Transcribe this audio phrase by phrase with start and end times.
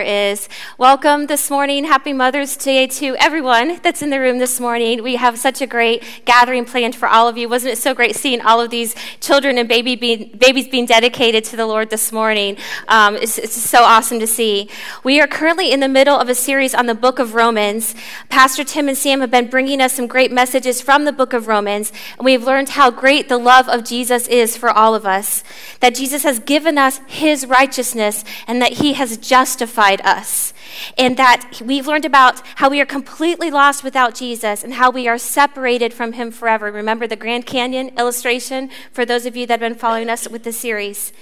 [0.00, 0.48] is.
[0.78, 1.84] Welcome this morning.
[1.84, 5.02] Happy Mother's Day to everyone that's in the room this morning.
[5.02, 7.46] We have such a great gathering planned for all of you.
[7.46, 11.44] Wasn't it so great seeing all of these children and baby being, babies being dedicated
[11.44, 12.56] to the Lord this morning?
[12.88, 14.70] Um, it's, it's so awesome to see.
[15.04, 17.94] We are currently in the middle of a series on the book of Romans.
[18.30, 21.48] Pastor Tim and Sam have been bringing us some great messages from the book of
[21.48, 25.44] Romans, and we've learned how great the love of Jesus is for all of us.
[25.80, 30.54] That Jesus has given us his righteousness and that he has justified us.
[30.96, 35.08] And that we've learned about how we are completely lost without Jesus and how we
[35.08, 36.70] are separated from him forever.
[36.70, 40.44] Remember the Grand Canyon illustration for those of you that have been following us with
[40.44, 41.12] the series.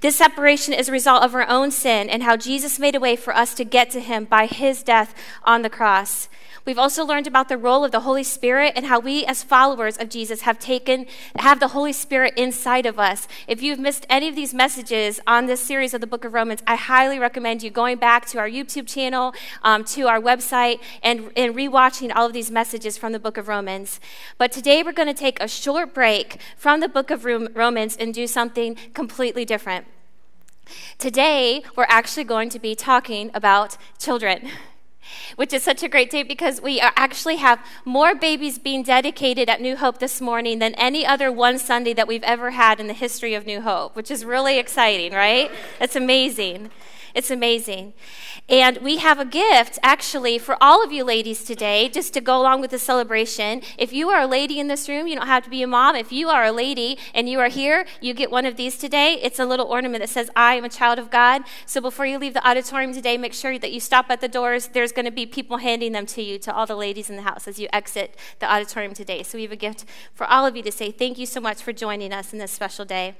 [0.00, 3.14] This separation is a result of our own sin and how Jesus made a way
[3.16, 6.28] for us to get to him by his death on the cross.
[6.64, 9.98] We've also learned about the role of the Holy Spirit and how we as followers
[9.98, 13.26] of Jesus have taken have the Holy Spirit inside of us.
[13.48, 16.62] If you've missed any of these messages on this series of the book of Romans,
[16.64, 21.32] I highly recommend you going back to our YouTube channel, um, to our website, and,
[21.36, 23.98] and rewatching all of these messages from the book of Romans.
[24.38, 28.14] But today we're going to take a short break from the book of Romans and
[28.14, 29.86] do something completely different.
[30.98, 34.48] Today, we're actually going to be talking about children
[35.36, 39.60] which is such a great day because we actually have more babies being dedicated at
[39.60, 42.94] New Hope this morning than any other one Sunday that we've ever had in the
[42.94, 45.50] history of New Hope, which is really exciting, right?
[45.80, 46.70] It's amazing.
[47.14, 47.94] It's amazing.
[48.48, 52.40] And we have a gift actually for all of you ladies today, just to go
[52.40, 53.62] along with the celebration.
[53.78, 55.96] If you are a lady in this room, you don't have to be a mom.
[55.96, 59.18] If you are a lady and you are here, you get one of these today.
[59.22, 61.42] It's a little ornament that says, I am a child of God.
[61.66, 64.68] So before you leave the auditorium today, make sure that you stop at the doors.
[64.68, 67.22] There's going to be people handing them to you, to all the ladies in the
[67.22, 69.22] house as you exit the auditorium today.
[69.22, 69.84] So we have a gift
[70.14, 72.52] for all of you to say thank you so much for joining us in this
[72.52, 73.16] special day.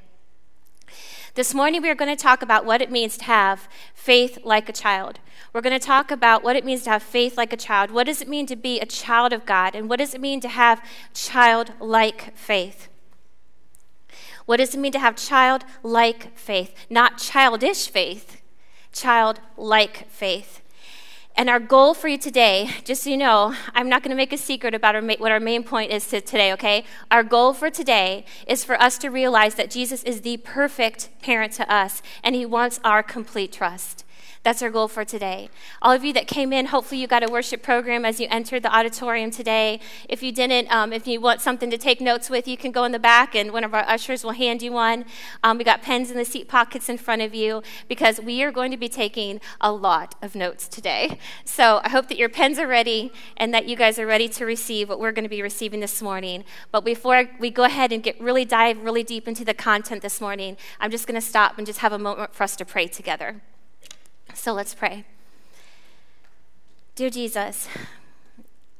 [1.35, 4.69] This morning, we are going to talk about what it means to have faith like
[4.69, 5.19] a child.
[5.55, 7.91] We're going to talk about what it means to have faith like a child.
[7.91, 9.75] What does it mean to be a child of God?
[9.75, 12.89] And what does it mean to have childlike faith?
[14.45, 16.75] What does it mean to have childlike faith?
[16.91, 18.43] Not childish faith,
[18.93, 20.62] childlike faith.
[21.35, 24.35] And our goal for you today, just so you know, I'm not going to make
[24.35, 26.85] a secret about our ma- what our main point is to today, okay?
[27.11, 31.53] Our goal for today is for us to realize that Jesus is the perfect parent
[31.55, 34.05] to us, and he wants our complete trust.
[34.45, 35.51] That's our goal for today.
[35.81, 38.65] All of you that came in, hopefully you got a worship program as you entered
[38.65, 39.79] the auditorium today.
[40.09, 42.83] If you didn't, um, if you want something to take notes with, you can go
[42.83, 45.05] in the back and one of our ushers will hand you one.
[45.45, 48.51] Um, we got pens in the seat pockets in front of you because we are
[48.51, 51.19] going to be taking a lot of notes today.
[51.45, 54.45] So I hope that your pens are ready and that you guys are ready to
[54.45, 56.43] receive what we're going to be receiving this morning.
[56.73, 60.21] But before we go ahead and get really dive really deep into the content this
[60.21, 62.89] morning, I'm just going to stop and just have a moment for us to pray
[62.89, 63.41] together.
[64.35, 65.05] So let's pray.
[66.95, 67.69] Dear Jesus,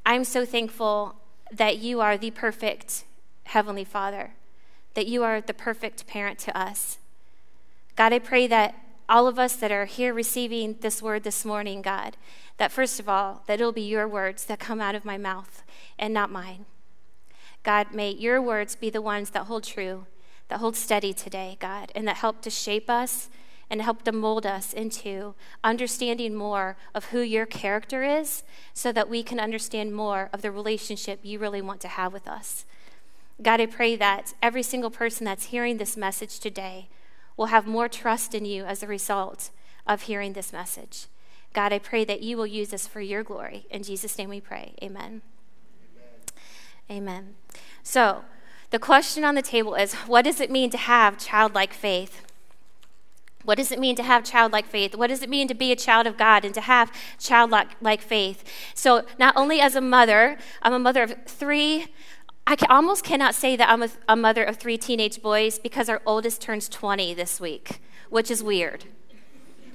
[0.05, 1.15] I'm so thankful
[1.51, 3.05] that you are the perfect
[3.45, 4.31] Heavenly Father,
[4.95, 6.97] that you are the perfect parent to us.
[7.95, 8.75] God, I pray that
[9.07, 12.17] all of us that are here receiving this word this morning, God,
[12.57, 15.63] that first of all, that it'll be your words that come out of my mouth
[15.99, 16.65] and not mine.
[17.63, 20.07] God, may your words be the ones that hold true,
[20.49, 23.29] that hold steady today, God, and that help to shape us
[23.73, 29.09] and help to mold us into understanding more of who your character is so that
[29.09, 32.65] we can understand more of the relationship you really want to have with us.
[33.41, 36.87] God, I pray that every single person that's hearing this message today
[37.35, 39.49] will have more trust in you as a result
[39.87, 41.07] of hearing this message.
[41.51, 43.65] God, I pray that you will use this for your glory.
[43.71, 44.75] In Jesus' name we pray.
[44.83, 45.23] Amen.
[46.91, 46.91] Amen.
[46.91, 47.33] Amen.
[47.81, 48.23] So,
[48.69, 52.23] the question on the table is what does it mean to have childlike faith?
[53.43, 54.95] What does it mean to have childlike faith?
[54.95, 58.43] What does it mean to be a child of God and to have childlike faith?
[58.73, 61.87] So, not only as a mother, I'm a mother of three.
[62.45, 65.87] I can, almost cannot say that I'm a, a mother of three teenage boys because
[65.89, 68.85] our oldest turns 20 this week, which is weird.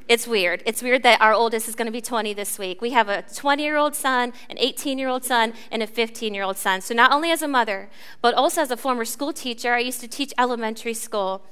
[0.09, 0.63] It's weird.
[0.65, 2.81] It's weird that our oldest is going to be 20 this week.
[2.81, 6.33] We have a 20 year old son, an 18 year old son, and a 15
[6.33, 6.81] year old son.
[6.81, 7.91] So, not only as a mother,
[8.23, 11.43] but also as a former school teacher, I used to teach elementary school.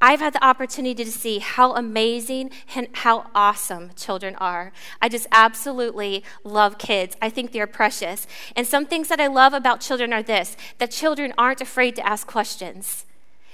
[0.00, 4.72] I've had the opportunity to see how amazing and how awesome children are.
[5.02, 7.16] I just absolutely love kids.
[7.20, 8.26] I think they're precious.
[8.54, 12.06] And some things that I love about children are this that children aren't afraid to
[12.06, 13.04] ask questions.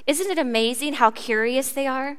[0.06, 2.19] Isn't it amazing how curious they are?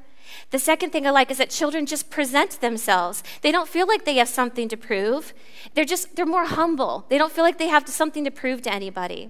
[0.52, 3.24] The second thing I like is that children just present themselves.
[3.42, 5.34] They don't feel like they have something to prove.
[5.74, 7.06] They're just they're more humble.
[7.10, 9.30] They don't feel like they have something to prove to anybody.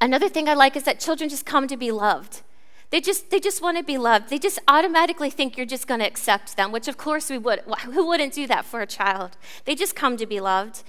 [0.00, 2.42] Another thing I like is that children just come to be loved.
[2.90, 4.30] They just, they just want to be loved.
[4.30, 7.60] They just automatically think you're just going to accept them, which of course we would.
[7.84, 9.36] Who wouldn't do that for a child?
[9.66, 10.82] They just come to be loved.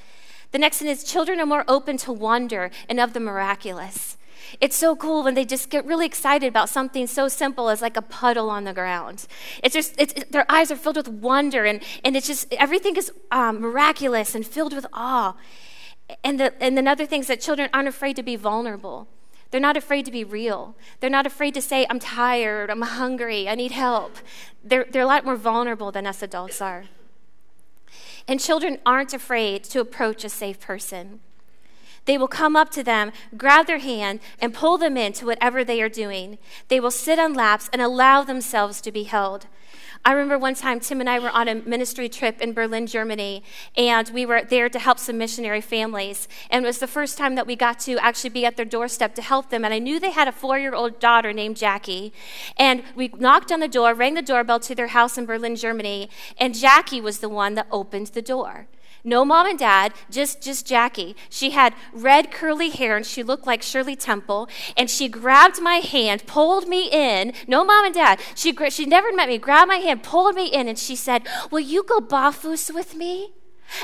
[0.52, 4.18] The next thing is children are more open to wonder and of the miraculous.
[4.62, 7.98] It's so cool when they just get really excited about something so simple as like
[7.98, 9.28] a puddle on the ground.
[9.62, 12.96] It's just, it's, it, their eyes are filled with wonder and, and it's just, everything
[12.96, 15.36] is um, miraculous and filled with awe.
[16.24, 19.08] And, the, and another thing that children aren't afraid to be vulnerable.
[19.52, 20.76] They're not afraid to be real.
[21.00, 24.18] They're not afraid to say, I'm tired, I'm hungry, I need help.
[24.64, 26.86] They're, they're a lot more vulnerable than us adults are.
[28.28, 31.20] And children aren't afraid to approach a safe person.
[32.10, 35.80] They will come up to them, grab their hand, and pull them into whatever they
[35.80, 36.40] are doing.
[36.68, 39.46] They will sit on laps and allow themselves to be held.
[40.04, 43.44] I remember one time Tim and I were on a ministry trip in Berlin, Germany,
[43.78, 46.28] and we were there to help some missionary families.
[46.50, 49.14] And it was the first time that we got to actually be at their doorstep
[49.14, 49.64] to help them.
[49.64, 52.12] And I knew they had a four year old daughter named Jackie.
[52.58, 56.10] And we knocked on the door, rang the doorbell to their house in Berlin, Germany,
[56.40, 58.66] and Jackie was the one that opened the door.
[59.04, 61.16] No mom and dad, just, just Jackie.
[61.30, 64.50] She had red curly hair and she looked like Shirley Temple.
[64.76, 67.34] And she grabbed my hand, pulled me in.
[67.48, 68.20] No mom and dad.
[68.36, 71.60] She, she never met me, grabbed my hand, pulled me in, and she said, Will
[71.60, 73.34] you go barfoos with me?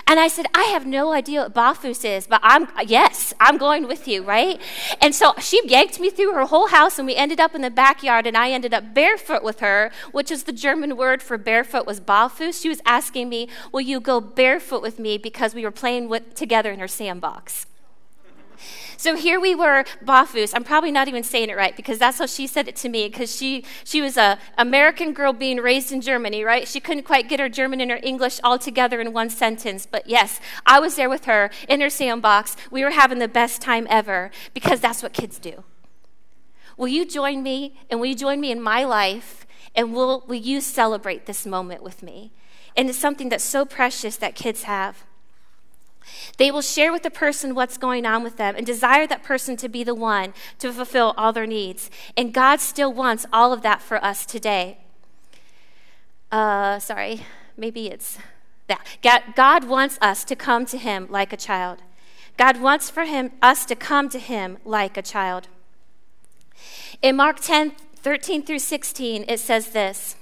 [0.07, 3.87] And I said, I have no idea what Barfuß is, but I'm, yes, I'm going
[3.87, 4.61] with you, right?
[5.01, 7.69] And so she yanked me through her whole house, and we ended up in the
[7.69, 11.85] backyard, and I ended up barefoot with her, which is the German word for barefoot
[11.85, 12.61] was Barfuß.
[12.61, 15.17] She was asking me, Will you go barefoot with me?
[15.17, 17.67] Because we were playing with, together in her sandbox.
[18.97, 20.53] So here we were, Bafus.
[20.55, 23.07] I'm probably not even saying it right because that's how she said it to me
[23.09, 26.67] because she, she was a American girl being raised in Germany, right?
[26.67, 29.85] She couldn't quite get her German and her English all together in one sentence.
[29.85, 32.55] But yes, I was there with her in her sandbox.
[32.71, 35.63] We were having the best time ever because that's what kids do.
[36.77, 39.45] Will you join me and will you join me in my life
[39.75, 42.31] and will, will you celebrate this moment with me?
[42.75, 45.05] And it's something that's so precious that kids have.
[46.37, 49.57] They will share with the person what's going on with them and desire that person
[49.57, 51.89] to be the one to fulfill all their needs.
[52.15, 54.77] And God still wants all of that for us today.
[56.31, 57.21] Uh, sorry,
[57.57, 58.17] maybe it's
[58.67, 58.85] that.
[59.35, 61.81] God, wants us to come to Him like a child.
[62.37, 65.47] God wants for him, us to come to Him like a child.
[67.01, 70.15] In Mark 10 13 through 16, it says this.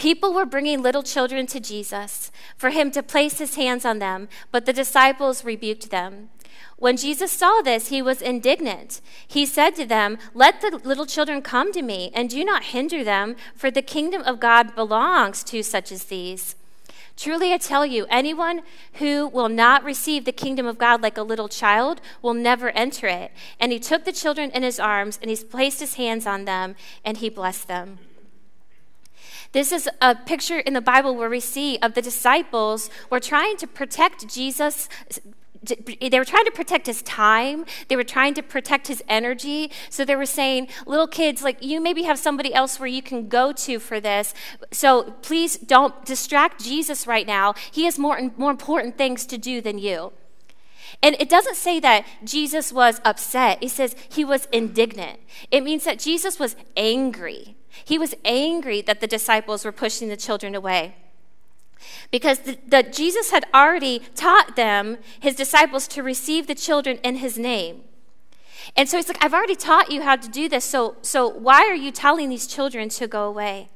[0.00, 4.30] People were bringing little children to Jesus for him to place his hands on them,
[4.50, 6.30] but the disciples rebuked them.
[6.78, 9.02] When Jesus saw this, he was indignant.
[9.28, 13.04] He said to them, Let the little children come to me, and do not hinder
[13.04, 16.56] them, for the kingdom of God belongs to such as these.
[17.14, 18.62] Truly, I tell you, anyone
[18.94, 23.06] who will not receive the kingdom of God like a little child will never enter
[23.06, 23.32] it.
[23.60, 26.74] And he took the children in his arms, and he placed his hands on them,
[27.04, 27.98] and he blessed them.
[29.52, 33.56] This is a picture in the Bible where we see of the disciples were trying
[33.56, 34.88] to protect Jesus
[35.62, 39.70] they were trying to protect his time they were trying to protect his energy.
[39.90, 43.28] So they were saying little kids like you maybe have somebody else where you can
[43.28, 44.32] go to for this.
[44.70, 47.54] So please don't distract jesus right now.
[47.70, 50.12] He has more more important things to do than you.
[51.02, 53.62] And it doesn't say that jesus was upset.
[53.62, 55.20] It says he was indignant.
[55.50, 60.16] It means that jesus was angry he was angry that the disciples were pushing the
[60.16, 60.94] children away
[62.10, 67.38] because the, Jesus had already taught them, his disciples, to receive the children in his
[67.38, 67.82] name.
[68.76, 71.62] And so he's like, I've already taught you how to do this, so, so why
[71.62, 73.68] are you telling these children to go away?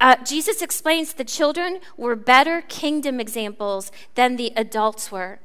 [0.00, 5.38] Uh, Jesus explains the children were better kingdom examples than the adults were.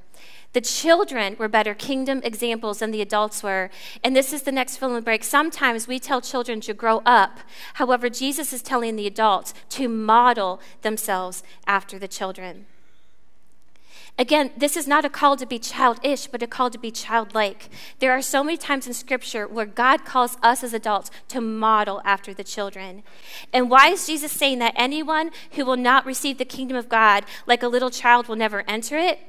[0.53, 3.69] The children were better kingdom examples than the adults were.
[4.03, 5.23] And this is the next fill in break.
[5.23, 7.39] Sometimes we tell children to grow up.
[7.75, 12.65] However, Jesus is telling the adults to model themselves after the children.
[14.19, 17.69] Again, this is not a call to be childish, but a call to be childlike.
[17.99, 22.01] There are so many times in Scripture where God calls us as adults to model
[22.03, 23.03] after the children.
[23.53, 27.23] And why is Jesus saying that anyone who will not receive the kingdom of God
[27.47, 29.19] like a little child will never enter it?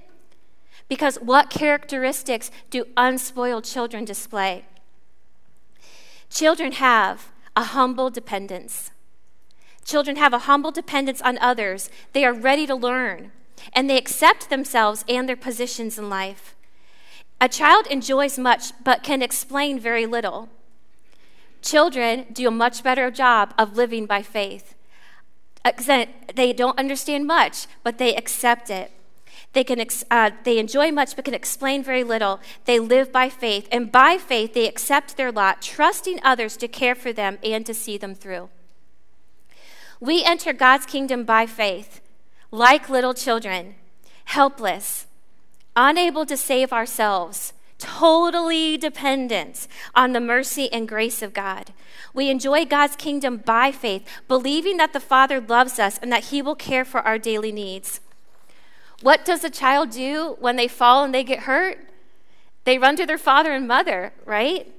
[0.89, 4.65] Because what characteristics do unspoiled children display?
[6.31, 8.91] Children have a humble dependence.
[9.85, 11.91] Children have a humble dependence on others.
[12.13, 13.33] They are ready to learn,
[13.73, 16.55] and they accept themselves and their positions in life.
[17.41, 20.49] A child enjoys much but can explain very little.
[21.61, 24.75] Children do a much better job of living by faith.
[26.35, 28.93] They don't understand much, but they accept it.
[29.53, 32.41] They, can, uh, they enjoy much but can explain very little.
[32.65, 36.95] They live by faith, and by faith they accept their lot, trusting others to care
[36.95, 38.49] for them and to see them through.
[40.01, 42.01] We enter God's kingdom by faith,
[42.51, 43.77] like little children,
[44.25, 45.07] helpless,
[45.77, 51.73] unable to save ourselves, totally dependent on the mercy and grace of God.
[52.15, 56.41] We enjoy God's kingdom by faith, believing that the Father loves us and that He
[56.41, 58.01] will care for our daily needs.
[59.03, 61.79] What does a child do when they fall and they get hurt?
[62.65, 64.73] They run to their father and mother, right?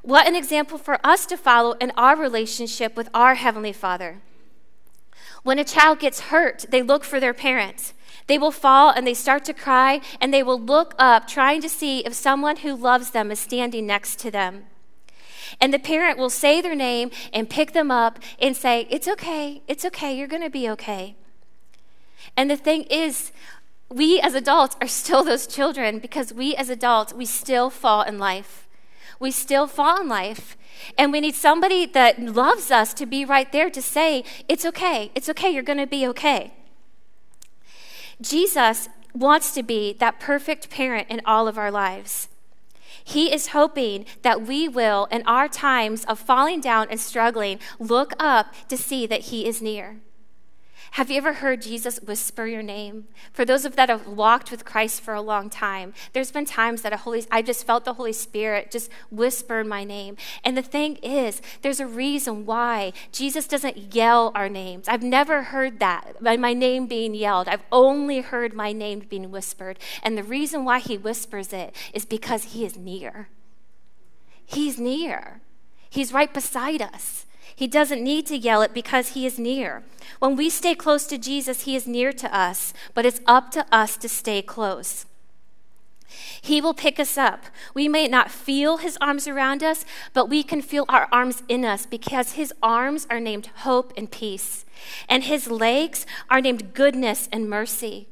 [0.00, 4.20] What an example for us to follow in our relationship with our Heavenly Father.
[5.42, 7.92] When a child gets hurt, they look for their parents.
[8.26, 11.68] They will fall and they start to cry, and they will look up, trying to
[11.68, 14.64] see if someone who loves them is standing next to them.
[15.60, 19.62] And the parent will say their name and pick them up and say, It's okay,
[19.68, 21.16] it's okay, you're going to be okay.
[22.36, 23.32] And the thing is,
[23.88, 28.18] we as adults are still those children because we as adults, we still fall in
[28.18, 28.66] life.
[29.20, 30.56] We still fall in life.
[30.98, 35.12] And we need somebody that loves us to be right there to say, It's okay,
[35.14, 36.54] it's okay, you're going to be okay.
[38.20, 42.28] Jesus wants to be that perfect parent in all of our lives.
[43.04, 48.12] He is hoping that we will, in our times of falling down and struggling, look
[48.18, 50.00] up to see that He is near.
[50.96, 53.08] Have you ever heard Jesus whisper your name?
[53.32, 56.82] For those of that have walked with Christ for a long time, there's been times
[56.82, 60.18] that a Holy I just felt the Holy Spirit just whisper my name.
[60.44, 64.86] And the thing is, there's a reason why Jesus doesn't yell our names.
[64.86, 67.48] I've never heard that, my name being yelled.
[67.48, 69.78] I've only heard my name being whispered.
[70.02, 73.30] And the reason why he whispers it is because he is near.
[74.44, 75.40] He's near.
[75.88, 77.24] He's right beside us.
[77.62, 79.84] He doesn't need to yell it because he is near.
[80.18, 83.64] When we stay close to Jesus, he is near to us, but it's up to
[83.70, 85.06] us to stay close.
[86.40, 87.44] He will pick us up.
[87.72, 91.64] We may not feel his arms around us, but we can feel our arms in
[91.64, 94.64] us because his arms are named hope and peace,
[95.08, 98.08] and his legs are named goodness and mercy.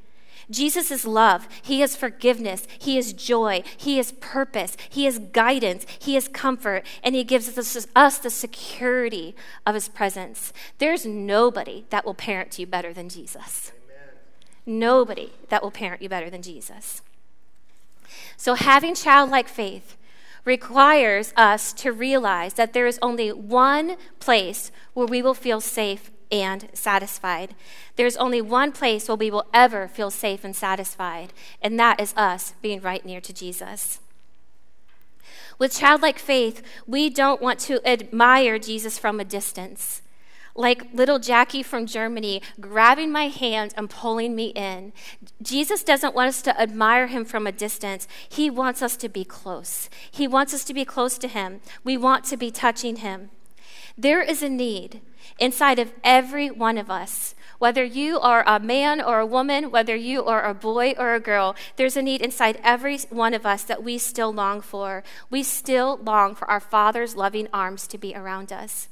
[0.51, 1.49] Jesus is love.
[1.63, 2.67] He is forgiveness.
[2.79, 3.63] He is joy.
[3.77, 4.77] He is purpose.
[4.89, 5.87] He is guidance.
[5.99, 6.85] He is comfort.
[7.03, 9.35] And He gives us, us the security
[9.67, 10.53] of His presence.
[10.79, 13.73] There's nobody that will parent you better than Jesus.
[14.67, 14.79] Amen.
[14.79, 17.03] Nobody that will parent you better than Jesus.
[18.37, 19.97] So, having childlike faith
[20.45, 26.11] requires us to realize that there is only one place where we will feel safe
[26.31, 27.55] and satisfied.
[27.97, 32.15] There's only one place where we will ever feel safe and satisfied, and that is
[32.17, 34.01] us being right near to Jesus.
[35.59, 40.01] With childlike faith, we don't want to admire Jesus from a distance.
[40.55, 44.93] Like little Jackie from Germany grabbing my hand and pulling me in.
[45.43, 48.09] Jesus doesn't want us to admire him from a distance.
[48.29, 49.89] He wants us to be close.
[50.11, 51.61] He wants us to be close to him.
[51.85, 53.31] We want to be touching him.
[53.97, 55.03] There is a need
[55.39, 57.35] inside of every one of us.
[57.59, 61.21] Whether you are a man or a woman, whether you are a boy or a
[61.21, 65.05] girl, there's a need inside every one of us that we still long for.
[65.29, 68.89] We still long for our Father's loving arms to be around us.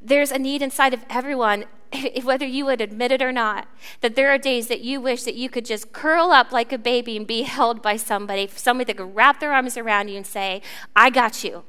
[0.00, 1.64] There's a need inside of everyone,
[2.22, 3.66] whether you would admit it or not,
[4.00, 6.78] that there are days that you wish that you could just curl up like a
[6.78, 10.26] baby and be held by somebody, somebody that could wrap their arms around you and
[10.26, 10.62] say,
[10.94, 11.64] I got you.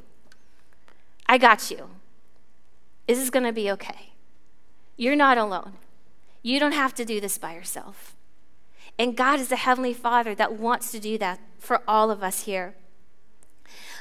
[1.25, 1.89] I got you.
[3.07, 4.11] This is going to be okay.
[4.97, 5.73] You're not alone.
[6.43, 8.15] You don't have to do this by yourself.
[8.99, 12.41] And God is the Heavenly Father that wants to do that for all of us
[12.43, 12.75] here.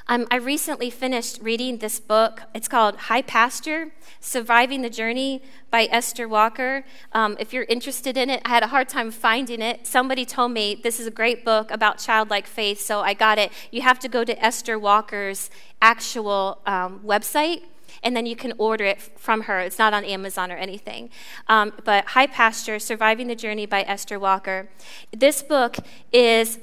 [0.08, 2.42] Um, I recently finished reading this book.
[2.54, 6.84] It's called High Pasture Surviving the Journey by Esther Walker.
[7.12, 9.84] Um, if you're interested in it, I had a hard time finding it.
[9.84, 13.50] Somebody told me this is a great book about childlike faith, so I got it.
[13.72, 15.50] You have to go to Esther Walker's
[15.82, 17.62] actual um, website
[18.02, 19.60] and then you can order it from her.
[19.60, 21.10] It's not on Amazon or anything.
[21.48, 24.68] Um, but High Pasture Surviving the Journey by Esther Walker.
[25.12, 25.76] This book
[26.12, 26.58] is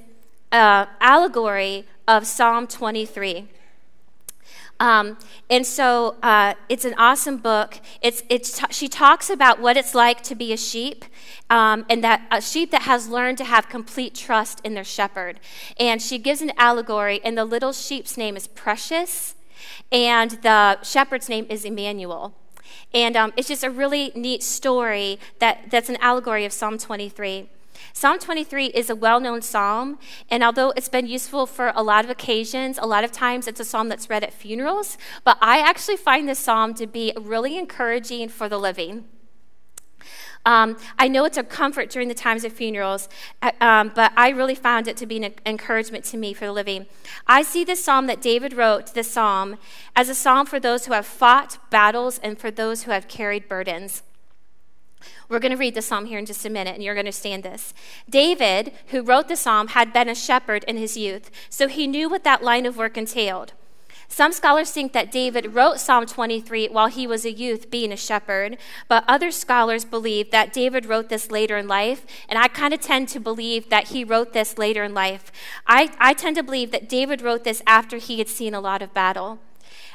[0.52, 3.48] an allegory of Psalm 23.
[4.80, 5.18] Um,
[5.50, 7.80] and so uh, it's an awesome book.
[8.02, 11.06] It's, it's t- she talks about what it's like to be a sheep,
[11.50, 15.40] um, and that a sheep that has learned to have complete trust in their shepherd.
[15.80, 19.36] And she gives an allegory, and the little sheep's name is Precious
[19.92, 22.34] and the shepherd's name is Emmanuel.
[22.94, 27.50] And um, it's just a really neat story that, that's an allegory of Psalm 23.
[27.92, 32.06] Psalm 23 is a well known psalm, and although it's been useful for a lot
[32.06, 35.60] of occasions, a lot of times it's a psalm that's read at funerals, but I
[35.60, 39.06] actually find this psalm to be really encouraging for the living.
[40.46, 43.08] Um, I know it's a comfort during the times of funerals,
[43.42, 46.52] uh, um, but I really found it to be an encouragement to me for the
[46.52, 46.86] living.
[47.28, 49.58] I see this psalm that David wrote, this psalm,
[49.96, 53.48] as a psalm for those who have fought battles and for those who have carried
[53.48, 54.04] burdens.
[55.30, 57.10] We're going to read the psalm here in just a minute, and you're going to
[57.10, 57.74] understand this.
[58.10, 62.10] David, who wrote the psalm, had been a shepherd in his youth, so he knew
[62.10, 63.54] what that line of work entailed.
[64.14, 67.98] Some scholars think that David wrote Psalm 23 while he was a youth, being a
[67.98, 72.76] shepherd, but other scholars believe that David wrote this later in life, and I kind
[72.76, 75.32] of tend to believe that he wrote this later in life.
[75.66, 78.84] I, I tend to believe that David wrote this after he had seen a lot
[78.84, 79.40] of battle,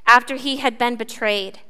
[0.05, 1.61] after he had been betrayed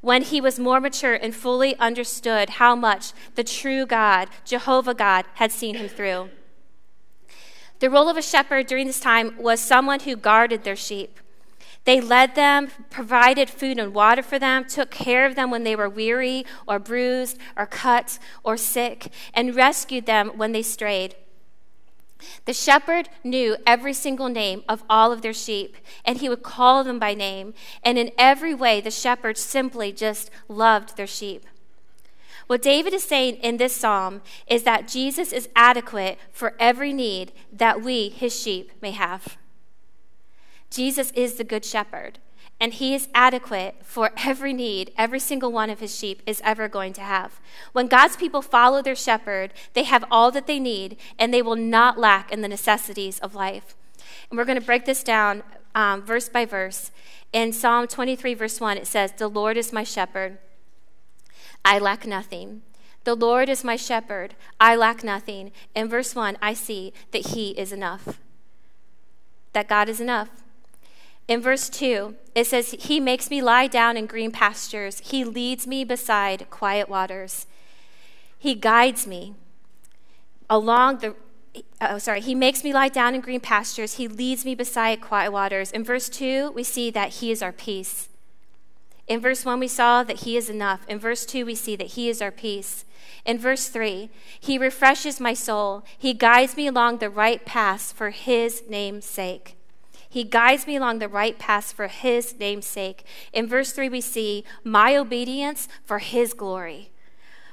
[0.00, 5.26] when he was more mature and fully understood how much the true God, Jehovah God,
[5.34, 6.30] had seen him through.
[7.80, 11.20] The role of a shepherd during this time was someone who guarded their sheep.
[11.88, 15.74] They led them, provided food and water for them, took care of them when they
[15.74, 21.14] were weary or bruised or cut or sick, and rescued them when they strayed.
[22.44, 26.84] The shepherd knew every single name of all of their sheep, and he would call
[26.84, 27.54] them by name.
[27.82, 31.46] And in every way, the shepherd simply just loved their sheep.
[32.48, 37.32] What David is saying in this psalm is that Jesus is adequate for every need
[37.50, 39.38] that we, his sheep, may have.
[40.70, 42.18] Jesus is the good shepherd,
[42.60, 46.68] and he is adequate for every need every single one of his sheep is ever
[46.68, 47.40] going to have.
[47.72, 51.56] When God's people follow their shepherd, they have all that they need, and they will
[51.56, 53.76] not lack in the necessities of life.
[54.30, 55.42] And we're going to break this down
[55.74, 56.90] um, verse by verse.
[57.32, 60.38] In Psalm 23, verse 1, it says, The Lord is my shepherd,
[61.64, 62.62] I lack nothing.
[63.04, 65.52] The Lord is my shepherd, I lack nothing.
[65.74, 68.20] In verse 1, I see that He is enough,
[69.52, 70.30] that God is enough.
[71.28, 75.00] In verse 2, it says, He makes me lie down in green pastures.
[75.10, 77.46] He leads me beside quiet waters.
[78.38, 79.34] He guides me
[80.48, 81.14] along the,
[81.82, 83.94] oh, sorry, He makes me lie down in green pastures.
[83.94, 85.70] He leads me beside quiet waters.
[85.70, 88.08] In verse 2, we see that He is our peace.
[89.06, 90.80] In verse 1, we saw that He is enough.
[90.88, 92.86] In verse 2, we see that He is our peace.
[93.26, 94.08] In verse 3,
[94.40, 95.84] He refreshes my soul.
[95.98, 99.57] He guides me along the right paths for His name's sake.
[100.08, 103.04] He guides me along the right path for his name's sake.
[103.32, 106.90] In verse 3, we see my obedience for his glory.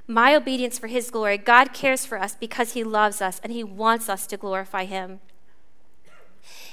[0.08, 1.38] My obedience for his glory.
[1.38, 5.20] God cares for us because he loves us and he wants us to glorify him.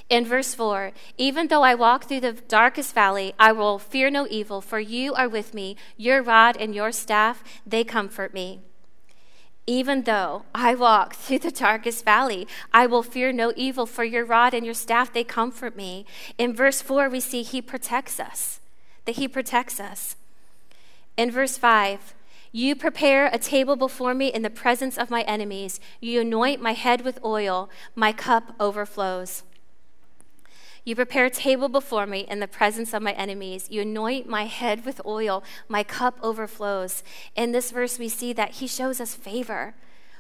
[0.09, 4.27] In verse 4, even though I walk through the darkest valley, I will fear no
[4.29, 5.77] evil, for you are with me.
[5.97, 8.61] Your rod and your staff, they comfort me.
[9.67, 14.25] Even though I walk through the darkest valley, I will fear no evil, for your
[14.25, 16.05] rod and your staff, they comfort me.
[16.39, 18.61] In verse 4, we see he protects us,
[19.05, 20.17] that he protects us.
[21.17, 22.15] In verse 5,
[22.55, 25.81] you prepare a table before me in the presence of my enemies.
[26.01, 29.43] You anoint my head with oil, my cup overflows.
[30.85, 33.69] You prepare a table before me in the presence of my enemies.
[33.71, 35.45] You anoint my head with oil.
[35.69, 37.05] My cup overflows.
[37.37, 39.75] In this verse, we see that he shows us favor.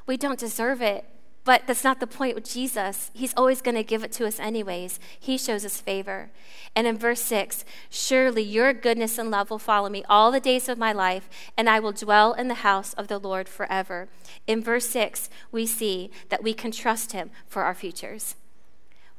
[0.06, 1.04] We don't deserve it,
[1.44, 3.10] but that's not the point with Jesus.
[3.12, 5.00] He's always going to give it to us, anyways.
[5.18, 6.30] He shows us favor.
[6.76, 10.68] And in verse 6, surely your goodness and love will follow me all the days
[10.68, 14.08] of my life, and I will dwell in the house of the Lord forever.
[14.46, 18.36] In verse 6, we see that we can trust him for our futures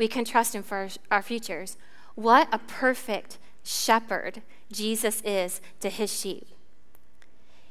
[0.04, 1.78] we can trust Him for our futures.
[2.16, 6.46] What a perfect shepherd Jesus is to His sheep.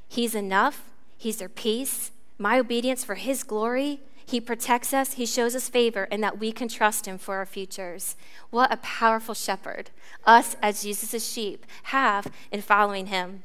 [0.09, 4.01] He's enough, He's their peace, my obedience for His glory.
[4.25, 7.45] He protects us, He shows us favor, and that we can trust Him for our
[7.45, 8.17] futures.
[8.49, 9.91] What a powerful shepherd
[10.25, 13.43] us as Jesus' sheep have in following Him.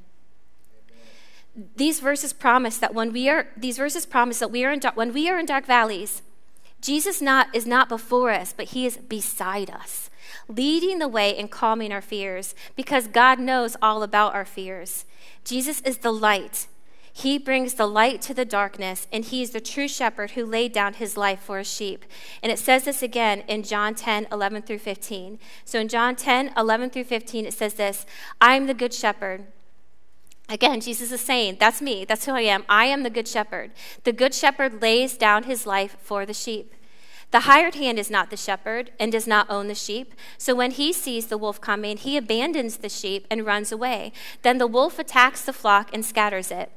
[1.76, 5.12] These verses promise that when we are these verses promise that we are in when
[5.12, 6.22] we are in dark valleys,
[6.88, 10.10] Jesus not, is not before us, but he is beside us,
[10.48, 15.04] leading the way and calming our fears, because God knows all about our fears.
[15.44, 16.68] Jesus is the light.
[17.12, 20.72] He brings the light to the darkness, and he is the true shepherd who laid
[20.72, 22.06] down his life for his sheep.
[22.42, 25.40] And it says this again in John 10, 11 through 15.
[25.66, 28.06] So in John 10, 11 through 15, it says this
[28.40, 29.48] I am the good shepherd.
[30.48, 32.06] Again, Jesus is saying, That's me.
[32.06, 32.64] That's who I am.
[32.70, 33.72] I am the good shepherd.
[34.06, 36.74] The good shepherd lays down his life for the sheep.
[37.32, 40.14] The hired hand is not the shepherd and does not own the sheep.
[40.38, 44.14] So when he sees the wolf coming, he abandons the sheep and runs away.
[44.44, 46.72] Then the wolf attacks the flock and scatters it.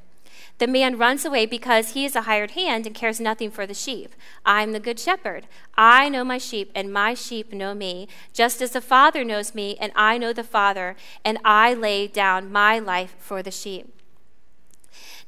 [0.57, 3.73] The man runs away because he is a hired hand and cares nothing for the
[3.73, 4.13] sheep.
[4.45, 5.47] I'm the good shepherd.
[5.75, 9.75] I know my sheep, and my sheep know me, just as the Father knows me,
[9.79, 14.00] and I know the Father, and I lay down my life for the sheep.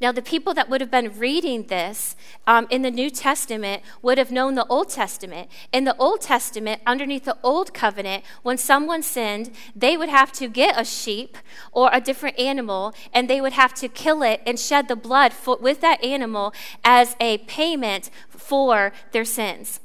[0.01, 2.15] Now, the people that would have been reading this
[2.47, 5.49] um, in the New Testament would have known the Old Testament.
[5.71, 10.47] In the Old Testament, underneath the Old Covenant, when someone sinned, they would have to
[10.47, 11.38] get a sheep
[11.71, 15.34] or a different animal, and they would have to kill it and shed the blood
[15.34, 16.53] for, with that animal
[16.84, 19.79] as a payment for their sins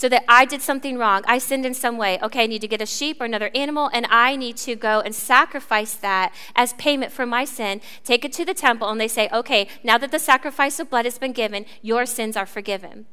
[0.00, 1.20] so that I did something wrong.
[1.26, 2.18] I sinned in some way.
[2.22, 5.00] Okay, I need to get a sheep or another animal, and I need to go
[5.00, 7.82] and sacrifice that as payment for my sin.
[8.02, 11.04] Take it to the temple, and they say, okay, now that the sacrifice of blood
[11.04, 13.04] has been given, your sins are forgiven.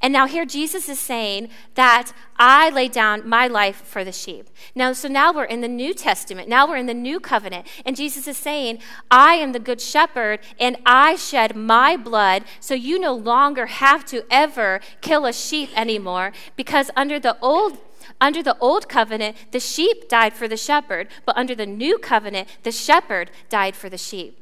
[0.00, 4.50] And now here Jesus is saying that I lay down my life for the sheep.
[4.74, 6.48] Now, so now we're in the New Testament.
[6.48, 7.66] Now we're in the New Covenant.
[7.86, 12.74] And Jesus is saying, I am the good shepherd and I shed my blood so
[12.74, 17.78] you no longer have to ever kill a sheep anymore because under the old
[18.20, 22.48] under the old covenant, the sheep died for the shepherd, but under the new covenant,
[22.62, 24.38] the shepherd died for the sheep.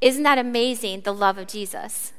[0.00, 2.12] Isn't that amazing, the love of Jesus?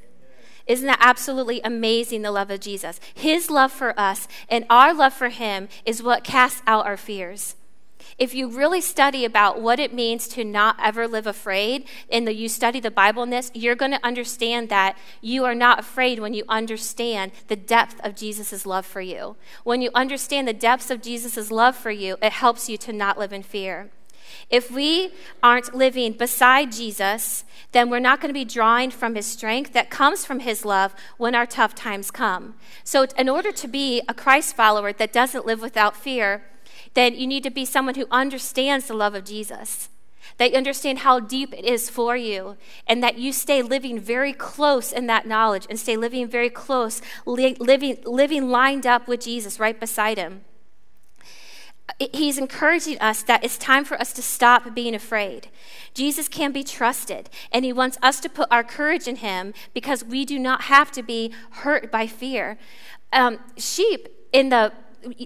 [0.67, 2.99] Isn't that absolutely amazing, the love of Jesus?
[3.13, 7.55] His love for us and our love for Him is what casts out our fears.
[8.17, 12.49] If you really study about what it means to not ever live afraid, and you
[12.49, 16.33] study the Bible in this, you're going to understand that you are not afraid when
[16.33, 19.35] you understand the depth of Jesus' love for you.
[19.63, 23.19] When you understand the depths of Jesus' love for you, it helps you to not
[23.19, 23.91] live in fear.
[24.49, 25.11] If we
[25.43, 29.89] aren't living beside Jesus, then we're not going to be drawing from his strength that
[29.89, 32.55] comes from his love when our tough times come.
[32.83, 36.43] So, in order to be a Christ follower that doesn't live without fear,
[36.93, 39.89] then you need to be someone who understands the love of Jesus.
[40.37, 44.33] That you understand how deep it is for you, and that you stay living very
[44.33, 49.21] close in that knowledge and stay living very close, li- living, living lined up with
[49.21, 50.45] Jesus right beside him
[52.13, 55.49] he's encouraging us that it's time for us to stop being afraid.
[55.93, 60.03] Jesus can be trusted, and he wants us to put our courage in him because
[60.03, 62.57] we do not have to be hurt by fear.
[63.13, 64.73] Um, sheep in the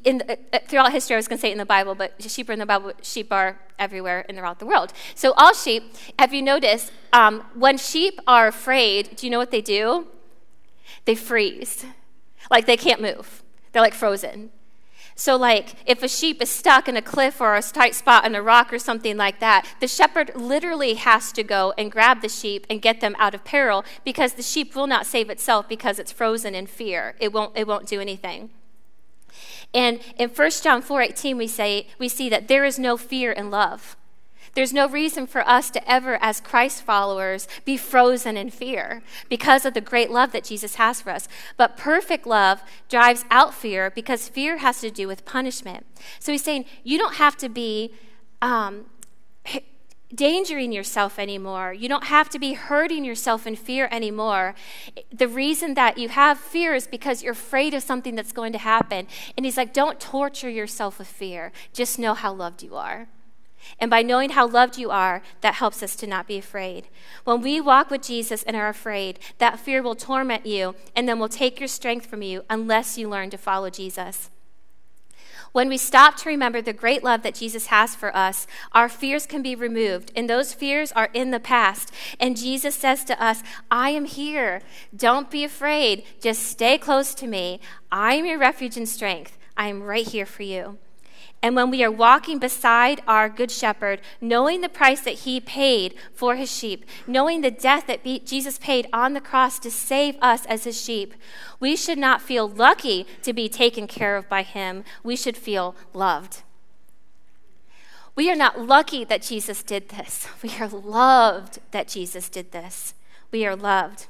[0.04, 2.54] in uh, throughout history, I was going to say in the Bible, but sheep are
[2.54, 2.94] in the Bible.
[3.02, 4.94] Sheep are everywhere and throughout the world.
[5.16, 5.96] So all sheep.
[6.20, 9.16] Have you noticed um, when sheep are afraid?
[9.16, 10.08] Do you know what they do?
[11.06, 11.86] They freeze,
[12.52, 13.44] like they can't move.
[13.72, 14.52] They're like frozen.
[15.22, 18.34] So, like, if a sheep is stuck in a cliff or a tight spot in
[18.34, 22.28] a rock or something like that, the shepherd literally has to go and grab the
[22.28, 26.00] sheep and get them out of peril because the sheep will not save itself because
[26.00, 27.14] it's frozen in fear.
[27.20, 28.50] It won't, it won't do anything.
[29.76, 33.52] And in 1 John 4:18 we say we see that there is no fear in
[33.52, 33.96] love.
[34.54, 39.66] There's no reason for us to ever, as Christ followers, be frozen in fear because
[39.66, 41.28] of the great love that Jesus has for us.
[41.56, 45.86] But perfect love drives out fear because fear has to do with punishment.
[46.20, 47.94] So he's saying you don't have to be
[48.42, 48.88] um,
[50.12, 51.72] endangering yourself anymore.
[51.74, 54.54] You don't have to be hurting yourself in fear anymore.
[55.12, 58.60] The reason that you have fear is because you're afraid of something that's going to
[58.60, 59.08] happen.
[59.38, 61.54] And he's like, don't torture yourself with fear.
[61.72, 63.08] Just know how loved you are.
[63.80, 66.88] And by knowing how loved you are, that helps us to not be afraid.
[67.24, 71.20] When we walk with Jesus and are afraid, that fear will torment you and then
[71.20, 74.30] will take your strength from you unless you learn to follow Jesus.
[75.52, 79.26] When we stop to remember the great love that Jesus has for us, our fears
[79.26, 81.92] can be removed, and those fears are in the past.
[82.22, 84.62] And Jesus says to us, I am here.
[84.96, 86.06] Don't be afraid.
[86.22, 87.60] Just stay close to me.
[87.92, 89.38] I am your refuge and strength.
[89.58, 90.78] I am right here for you.
[91.44, 95.96] And when we are walking beside our Good Shepherd, knowing the price that he paid
[96.14, 100.46] for his sheep, knowing the death that Jesus paid on the cross to save us
[100.46, 101.16] as his sheep,
[101.60, 104.84] we should not feel lucky to be taken care of by him.
[105.04, 106.44] We should feel loved.
[108.14, 110.28] We are not lucky that Jesus did this.
[110.44, 112.94] We are loved that Jesus did this.
[113.32, 114.06] We are loved.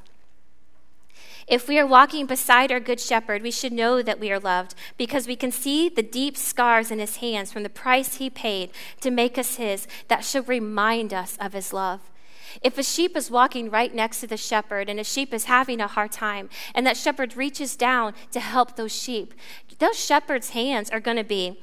[1.51, 4.73] If we are walking beside our Good Shepherd, we should know that we are loved
[4.97, 8.71] because we can see the deep scars in his hands from the price he paid
[9.01, 12.09] to make us his that should remind us of his love.
[12.61, 15.81] If a sheep is walking right next to the shepherd and a sheep is having
[15.81, 19.33] a hard time, and that shepherd reaches down to help those sheep,
[19.79, 21.59] those shepherd's hands are going to be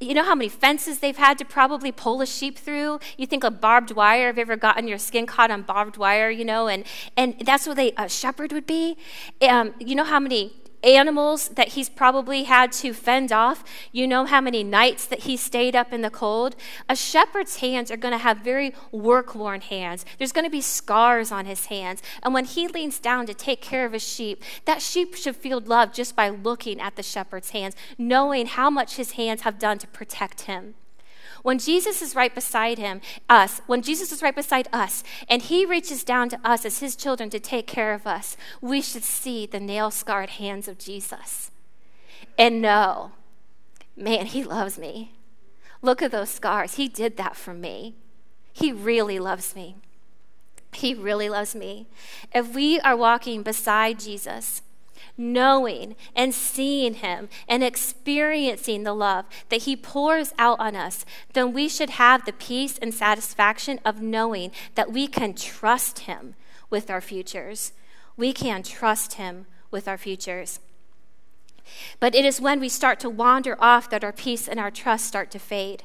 [0.00, 3.00] you know how many fences they've had to probably pull a sheep through?
[3.16, 4.26] You think of barbed wire.
[4.26, 6.68] Have you ever gotten your skin caught on barbed wire, you know?
[6.68, 6.84] And,
[7.16, 8.96] and that's what they, a shepherd would be.
[9.42, 10.52] Um, you know how many
[10.84, 13.64] animals that he's probably had to fend off.
[13.92, 16.56] You know how many nights that he stayed up in the cold.
[16.88, 20.04] A shepherd's hands are going to have very work worn hands.
[20.18, 22.02] There's going to be scars on his hands.
[22.22, 25.60] And when he leans down to take care of his sheep, that sheep should feel
[25.60, 29.78] love just by looking at the shepherd's hands, knowing how much his hands have done
[29.78, 30.74] to protect him.
[31.44, 35.66] When Jesus is right beside him, us, when Jesus is right beside us, and he
[35.66, 39.44] reaches down to us as his children to take care of us, we should see
[39.44, 41.50] the nail scarred hands of Jesus
[42.38, 43.12] and know,
[43.94, 45.12] man, he loves me.
[45.82, 46.76] Look at those scars.
[46.76, 47.94] He did that for me.
[48.54, 49.76] He really loves me.
[50.72, 51.88] He really loves me.
[52.34, 54.62] If we are walking beside Jesus,
[55.16, 61.52] knowing and seeing Him and experiencing the love that He pours out on us, then
[61.52, 66.34] we should have the peace and satisfaction of knowing that we can trust Him
[66.70, 67.72] with our futures.
[68.16, 70.60] We can trust Him with our futures.
[72.00, 75.06] But it is when we start to wander off that our peace and our trust
[75.06, 75.84] start to fade.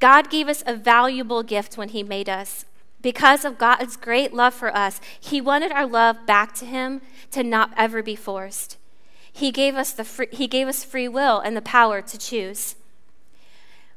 [0.00, 2.64] God gave us a valuable gift when He made us.
[3.02, 7.42] Because of God's great love for us, He wanted our love back to Him to
[7.42, 8.78] not ever be forced.
[9.32, 12.76] He gave us, the free, he gave us free will and the power to choose.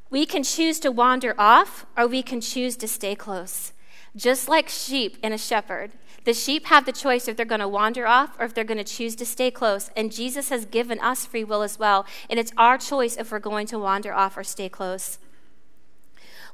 [0.09, 3.73] We can choose to wander off, or we can choose to stay close.
[4.15, 5.91] Just like sheep and a shepherd,
[6.23, 8.77] the sheep have the choice if they're going to wander off or if they're going
[8.77, 9.91] to choose to stay close.
[9.95, 12.05] And Jesus has given us free will as well.
[12.29, 15.19] And it's our choice if we're going to wander off or stay close.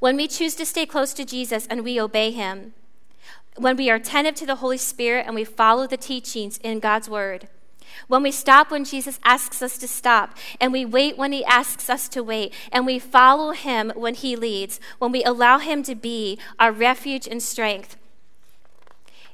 [0.02, 2.74] When we choose to stay close to Jesus and we obey him,
[3.56, 7.08] when we are attentive to the Holy Spirit and we follow the teachings in God's
[7.08, 7.48] word,
[8.08, 11.88] when we stop when Jesus asks us to stop, and we wait when he asks
[11.88, 15.94] us to wait, and we follow him when he leads, when we allow him to
[15.94, 17.96] be our refuge and strength,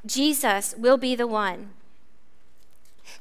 [0.06, 1.70] Jesus will be the one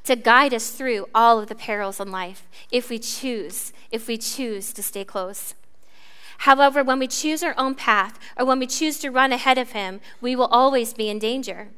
[0.03, 4.19] to guide us through all of the perils in life if we choose, if we
[4.19, 5.55] choose to stay close.
[6.39, 9.73] However, when we choose our own path or when we choose to run ahead of
[9.73, 11.69] him, we will always be in danger.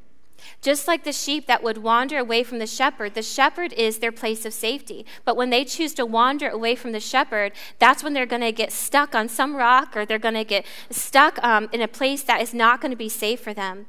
[0.60, 4.12] Just like the sheep that would wander away from the shepherd, the shepherd is their
[4.12, 5.06] place of safety.
[5.24, 8.52] But when they choose to wander away from the shepherd, that's when they're going to
[8.52, 12.22] get stuck on some rock or they're going to get stuck um, in a place
[12.22, 13.86] that is not going to be safe for them.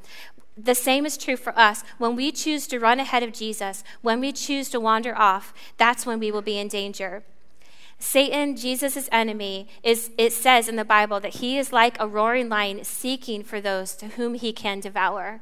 [0.58, 1.84] The same is true for us.
[1.98, 6.06] When we choose to run ahead of Jesus, when we choose to wander off, that's
[6.06, 7.24] when we will be in danger.
[8.00, 12.48] Satan, Jesus' enemy, is it says in the Bible that he is like a roaring
[12.48, 15.42] lion seeking for those to whom he can devour.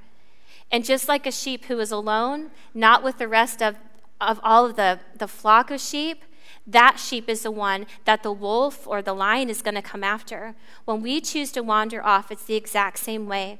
[0.71, 3.77] And just like a sheep who is alone, not with the rest of,
[4.19, 6.23] of all of the, the flock of sheep,
[6.65, 10.03] that sheep is the one that the wolf or the lion is going to come
[10.03, 10.55] after.
[10.83, 13.59] When we choose to wander off, it's the exact same way.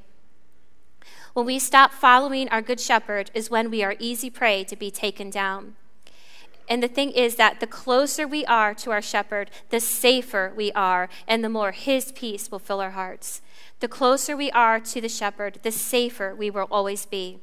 [1.32, 4.90] When we stop following our good shepherd, is when we are easy prey to be
[4.90, 5.76] taken down.
[6.68, 10.70] And the thing is that the closer we are to our shepherd, the safer we
[10.72, 13.40] are, and the more his peace will fill our hearts.
[13.80, 17.40] The closer we are to the shepherd, the safer we will always be.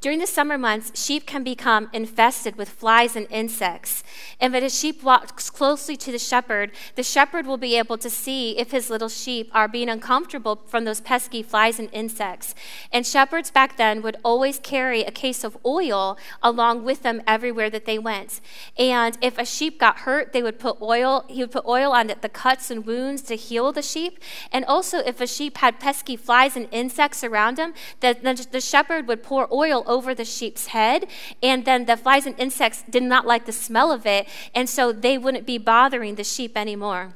[0.00, 4.02] During the summer months, sheep can become infested with flies and insects.
[4.40, 8.08] And if a sheep walks closely to the shepherd, the shepherd will be able to
[8.08, 12.54] see if his little sheep are being uncomfortable from those pesky flies and insects.
[12.90, 17.68] And shepherds back then would always carry a case of oil along with them everywhere
[17.68, 18.40] that they went.
[18.78, 22.06] And if a sheep got hurt, they would put oil, he would put oil on
[22.06, 24.18] the cuts and wounds to heal the sheep.
[24.50, 28.16] And also, if a sheep had pesky flies and insects around him, the,
[28.50, 31.06] the, shepherd would pour oil over the sheep's head,
[31.42, 34.92] and then the flies and insects did not like the smell of it, and so
[34.92, 37.12] they wouldn't be bothering the sheep anymore.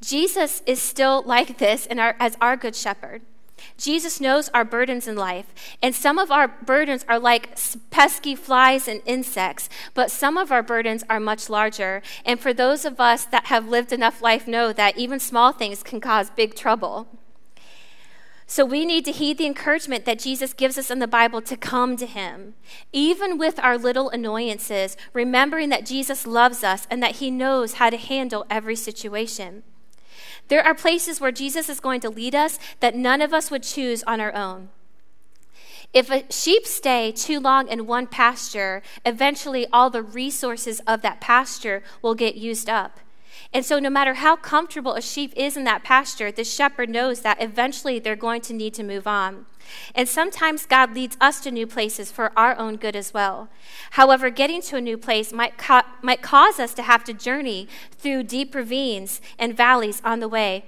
[0.00, 3.22] Jesus is still like this our, as our good shepherd.
[3.78, 5.46] Jesus knows our burdens in life,
[5.82, 7.56] and some of our burdens are like
[7.90, 12.02] pesky flies and insects, but some of our burdens are much larger.
[12.24, 15.82] And for those of us that have lived enough life, know that even small things
[15.82, 17.06] can cause big trouble.
[18.48, 21.56] So we need to heed the encouragement that Jesus gives us in the Bible to
[21.56, 22.54] come to him,
[22.92, 27.90] even with our little annoyances, remembering that Jesus loves us and that he knows how
[27.90, 29.64] to handle every situation.
[30.46, 33.64] There are places where Jesus is going to lead us that none of us would
[33.64, 34.68] choose on our own.
[35.92, 41.20] If a sheep stay too long in one pasture, eventually all the resources of that
[41.20, 43.00] pasture will get used up.
[43.56, 47.22] And so, no matter how comfortable a sheep is in that pasture, the shepherd knows
[47.22, 49.46] that eventually they're going to need to move on.
[49.94, 53.48] And sometimes God leads us to new places for our own good as well.
[53.92, 57.66] However, getting to a new place might, ca- might cause us to have to journey
[57.92, 60.66] through deep ravines and valleys on the way.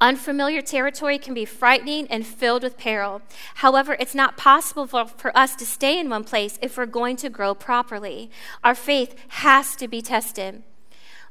[0.00, 3.22] Unfamiliar territory can be frightening and filled with peril.
[3.54, 7.14] However, it's not possible for, for, us to stay in one place if we're going
[7.18, 8.32] to grow properly.
[8.64, 10.64] Our faith has to be tested.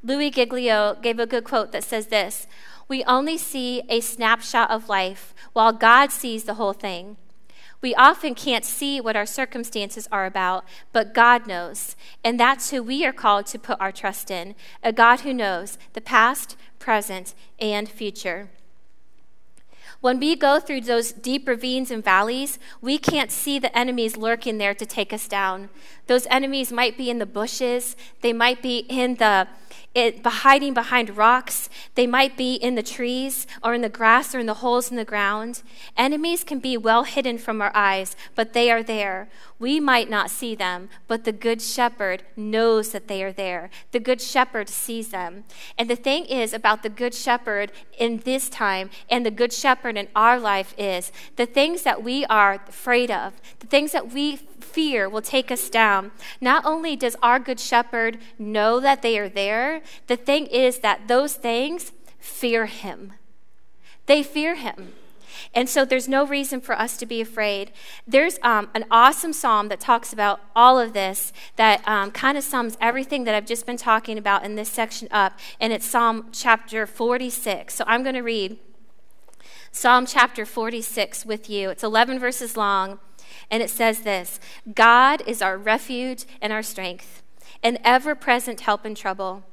[0.04, 2.48] Louis Giglio gave a good quote that says this
[2.88, 7.18] We only see a snapshot of life while God sees the whole thing.
[7.82, 11.96] We often can't see what our circumstances are about, but God knows.
[12.24, 15.80] And that's who we are called to put our trust in a God who knows
[15.94, 18.50] the past, present, and future.
[20.00, 24.58] When we go through those deep ravines and valleys, we can't see the enemies lurking
[24.58, 25.70] there to take us down.
[26.12, 29.48] Those enemies might be in the bushes, they might be in the
[29.94, 31.70] it, hiding behind rocks.
[31.96, 34.98] They might be in the trees or in the grass or in the holes in
[34.98, 35.64] the ground.
[35.98, 39.30] Enemies can be well hidden from our eyes, but they are there.
[39.60, 43.70] We might not see them, but the Good Shepherd knows that they are there.
[43.92, 45.44] The Good Shepherd sees them.
[45.78, 49.98] And the thing is about the Good Shepherd in this time and the Good Shepherd
[49.98, 54.38] in our life is the things that we are afraid of, the things that we
[54.38, 56.01] fear will take us down.
[56.40, 61.08] Not only does our Good Shepherd know that they are there, the thing is that
[61.08, 63.14] those things fear him.
[64.06, 64.94] They fear him.
[65.54, 67.72] And so there's no reason for us to be afraid.
[68.08, 72.44] There's um, an awesome psalm that talks about all of this, that um, kind of
[72.44, 76.30] sums everything that I've just been talking about in this section up, and it's Psalm
[76.32, 77.74] chapter 46.
[77.74, 78.58] So I'm going to read
[79.72, 81.70] Psalm chapter 46 with you.
[81.70, 83.00] It's 11 verses long,
[83.52, 84.40] and it says this
[84.74, 87.22] God is our refuge and our strength,
[87.62, 89.44] an ever present help in trouble.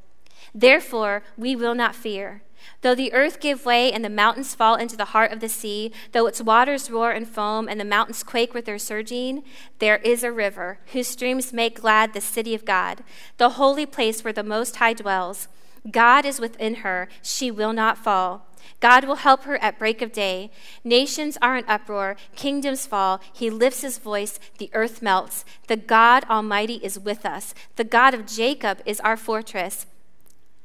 [0.54, 2.42] Therefore, we will not fear.
[2.80, 5.92] Though the earth give way and the mountains fall into the heart of the sea,
[6.12, 9.42] though its waters roar and foam and the mountains quake with their surging,
[9.78, 13.04] there is a river whose streams make glad the city of God,
[13.36, 15.48] the holy place where the Most High dwells.
[15.90, 18.47] God is within her, she will not fall.
[18.80, 20.50] God will help her at break of day.
[20.84, 23.20] Nations are in uproar, kingdoms fall.
[23.32, 25.44] He lifts his voice, the earth melts.
[25.66, 27.54] The God Almighty is with us.
[27.76, 29.86] The God of Jacob is our fortress.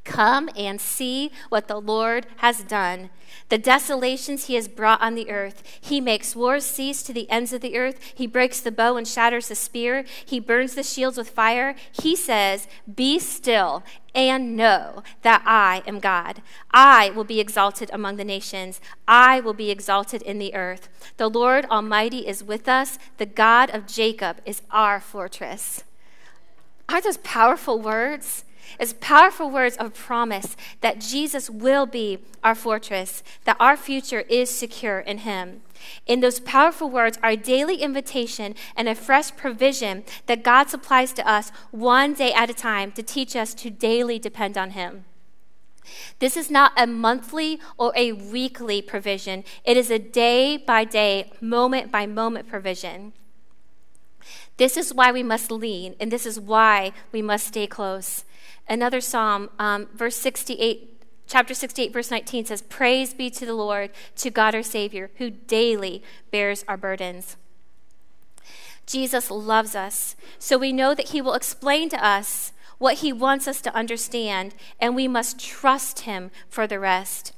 [0.04, 3.10] Come and see what the Lord has done.
[3.48, 5.64] The desolations he has brought on the earth.
[5.80, 8.00] He makes wars cease to the ends of the earth.
[8.14, 10.04] He breaks the bow and shatters the spear.
[10.26, 11.76] He burns the shields with fire.
[11.92, 16.42] He says, Be still and know that I am God.
[16.72, 18.82] I will be exalted among the nations.
[19.08, 20.90] I will be exalted in the earth.
[21.18, 23.00] The Lord Almighty is with us.
[23.18, 25.84] The God of Jacob is our fortress.
[26.90, 28.44] Aren't those powerful words?
[28.80, 34.50] It's powerful words of promise that Jesus will be our fortress, that our future is
[34.50, 35.62] secure in Him.
[36.06, 41.28] In those powerful words a daily invitation and a fresh provision that God supplies to
[41.28, 45.06] us one day at a time to teach us to daily depend on Him.
[46.20, 51.32] This is not a monthly or a weekly provision, it is a day by day,
[51.42, 53.14] moment by moment provision.
[54.58, 58.24] This is why we must lean, and this is why we must stay close.
[58.68, 63.92] Another psalm, um, verse 68, chapter 68, verse 19 says, Praise be to the Lord,
[64.18, 67.36] to God our Savior, who daily bears our burdens.
[68.86, 73.48] Jesus loves us, so we know that he will explain to us what he wants
[73.48, 77.34] us to understand, and we must trust him for the rest.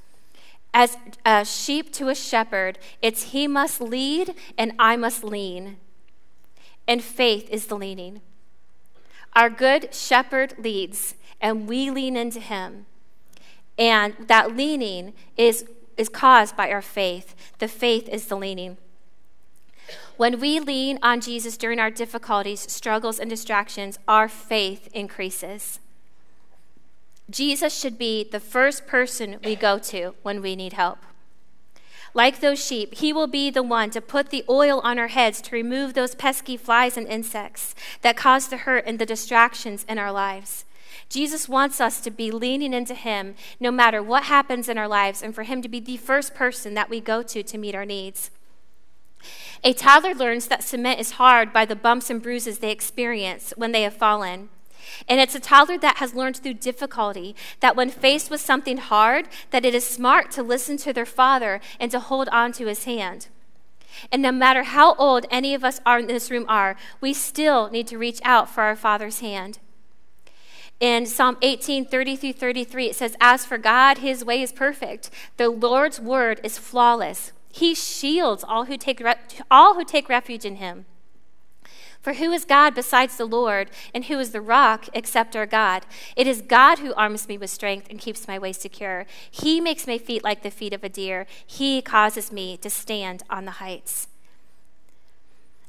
[0.74, 5.78] As a sheep to a shepherd, it's he must lead and I must lean.
[6.88, 8.22] And faith is the leaning.
[9.36, 12.86] Our good shepherd leads, and we lean into him.
[13.78, 15.66] And that leaning is,
[15.98, 17.36] is caused by our faith.
[17.60, 18.78] The faith is the leaning.
[20.18, 25.80] When we lean on Jesus during our difficulties, struggles, and distractions, our faith increases.
[27.30, 31.00] Jesus should be the first person we go to when we need help.
[32.16, 35.42] Like those sheep, he will be the one to put the oil on our heads
[35.42, 40.00] to remove those pesky flies and insects that cause the hurt and the distractions in
[40.00, 40.64] our lives.
[41.10, 45.22] Jesus wants us to be leaning into him no matter what happens in our lives
[45.22, 47.86] and for him to be the first person that we go to to meet our
[47.86, 48.32] needs.
[49.66, 53.74] A toddler learns that cement is hard by the bumps and bruises they experience when
[53.74, 54.48] they have fallen.
[55.08, 59.28] And it's a toddler that has learned through difficulty that when faced with something hard,
[59.52, 62.86] that it is smart to listen to their father and to hold on to his
[62.86, 63.28] hand.
[64.12, 67.70] And no matter how old any of us are in this room are, we still
[67.70, 69.60] need to reach out for our father's hand.
[70.80, 75.10] In Psalm 18, 30 through 33, it says, As for God, his way is perfect.
[75.38, 77.32] The Lord's word is flawless.
[77.50, 79.16] He shields all who take, re-
[79.50, 80.86] all who take refuge in him.
[82.06, 85.88] For who is God besides the Lord, and who is the rock except our God?
[86.16, 89.08] It is God who arms me with strength and keeps my way secure.
[89.32, 91.26] He makes my feet like the feet of a deer.
[91.44, 94.08] He causes me to stand on the heights.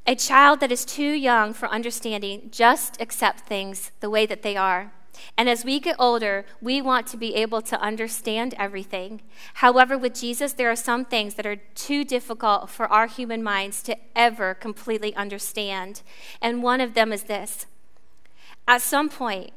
[0.06, 4.58] A child that is too young for understanding just accept things the way that they
[4.58, 4.92] are.
[5.36, 9.22] And as we get older, we want to be able to understand everything.
[9.54, 13.82] However, with Jesus, there are some things that are too difficult for our human minds
[13.84, 16.02] to ever completely understand.
[16.40, 17.66] And one of them is this
[18.68, 19.50] at some point,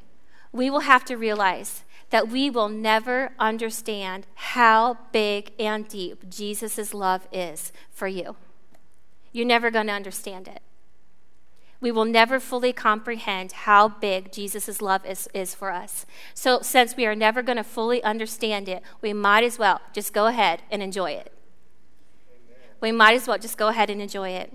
[0.52, 6.92] we will have to realize that we will never understand how big and deep Jesus'
[6.92, 8.36] love is for you.
[9.32, 10.60] You're never going to understand it.
[11.80, 16.04] We will never fully comprehend how big Jesus' love is, is for us.
[16.34, 20.12] So, since we are never going to fully understand it, we might as well just
[20.12, 21.32] go ahead and enjoy it.
[22.28, 22.58] Amen.
[22.80, 24.52] We might as well just go ahead and enjoy it.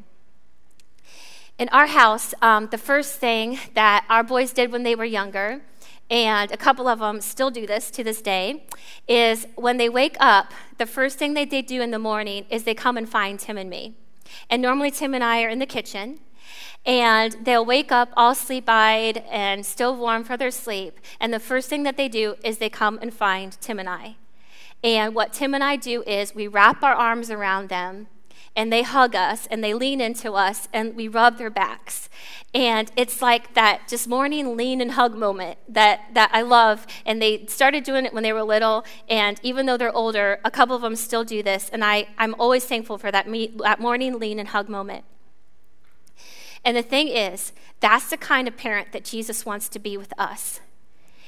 [1.58, 5.62] In our house, um, the first thing that our boys did when they were younger,
[6.10, 8.66] and a couple of them still do this to this day,
[9.08, 12.64] is when they wake up, the first thing that they do in the morning is
[12.64, 13.96] they come and find Tim and me.
[14.50, 16.20] And normally, Tim and I are in the kitchen,
[16.86, 21.00] and they'll wake up all sleep eyed and still warm for their sleep.
[21.20, 24.18] And the first thing that they do is they come and find Tim and I.
[24.84, 28.08] And what Tim and I do is we wrap our arms around them
[28.56, 32.08] and they hug us and they lean into us and we rub their backs.
[32.54, 36.86] And it's like that just morning lean and hug moment that, that I love.
[37.06, 38.86] And they started doing it when they were little.
[39.10, 41.68] And even though they're older, a couple of them still do this.
[41.70, 45.04] And I, I'm always thankful for that, me, that morning lean and hug moment.
[46.66, 50.12] And the thing is, that's the kind of parent that Jesus wants to be with
[50.20, 50.60] us.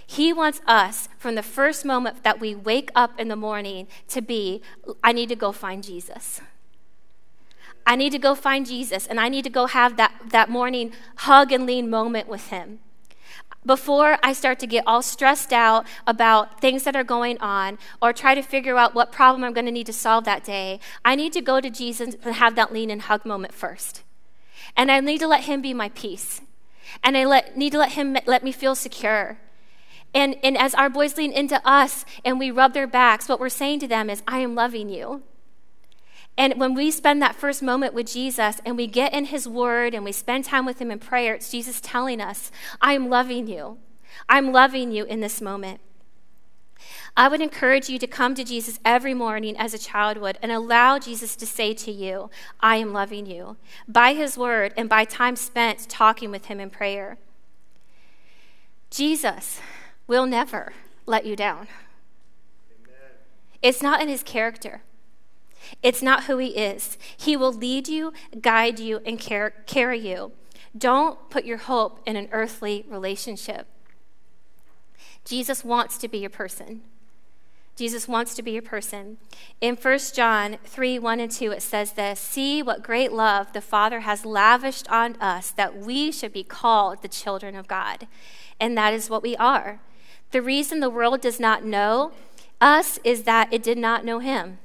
[0.05, 4.21] He wants us, from the first moment that we wake up in the morning, to
[4.21, 4.61] be
[5.03, 6.41] I need to go find Jesus.
[7.85, 10.91] I need to go find Jesus, and I need to go have that, that morning
[11.17, 12.79] hug and lean moment with him.
[13.65, 18.11] Before I start to get all stressed out about things that are going on or
[18.11, 21.15] try to figure out what problem I'm going to need to solve that day, I
[21.15, 24.03] need to go to Jesus and have that lean and hug moment first.
[24.77, 26.39] And I need to let Him be my peace.
[27.03, 29.39] And I let, need to let Him let me feel secure.
[30.13, 33.49] And, and as our boys lean into us and we rub their backs, what we're
[33.49, 35.23] saying to them is, I am loving you.
[36.37, 39.95] And when we spend that first moment with Jesus and we get in His Word
[39.95, 43.47] and we spend time with Him in prayer, it's Jesus telling us, I am loving
[43.47, 43.79] you.
[44.29, 45.81] I'm loving you in this moment.
[47.15, 50.51] I would encourage you to come to Jesus every morning as a child would and
[50.51, 53.57] allow Jesus to say to you, I am loving you,
[53.87, 57.17] by his word and by time spent talking with him in prayer.
[58.89, 59.59] Jesus
[60.07, 60.73] will never
[61.05, 61.67] let you down.
[63.61, 64.81] It's not in his character.
[65.81, 66.97] It's not who he is.
[67.17, 70.31] He will lead you, guide you, and care, carry you.
[70.77, 73.67] Don't put your hope in an earthly relationship.
[75.27, 76.81] Jesus wants to be your person.
[77.75, 79.17] Jesus wants to be your person.
[79.59, 83.61] In 1 John 3 1 and 2, it says this See what great love the
[83.61, 88.07] Father has lavished on us that we should be called the children of God.
[88.59, 89.81] And that is what we are.
[90.31, 92.13] The reason the world does not know
[92.61, 94.59] us is that it did not know Him.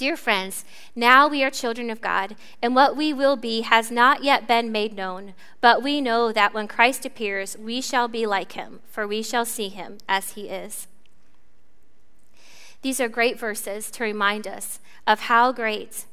[0.00, 0.64] Dear friends,
[0.96, 4.72] now we are children of God, and what we will be has not yet been
[4.72, 5.34] made known.
[5.60, 9.44] But we know that when Christ appears, we shall be like him, for we shall
[9.44, 10.88] see him as he is.
[12.80, 16.06] These are great verses to remind us of how great